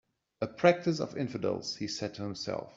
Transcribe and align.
"A 0.41 0.47
practice 0.47 0.99
of 0.99 1.15
infidels," 1.15 1.75
he 1.75 1.87
said 1.87 2.15
to 2.15 2.23
himself. 2.23 2.69